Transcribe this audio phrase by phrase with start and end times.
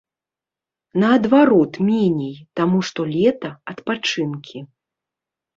[1.03, 4.57] Наадварот, меней, таму што лета, адпачынкі.